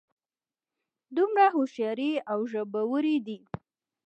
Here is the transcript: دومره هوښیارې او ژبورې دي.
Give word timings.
دومره 1.15 1.45
هوښیارې 1.55 2.11
او 2.31 2.39
ژبورې 2.51 3.15
دي. 3.27 3.37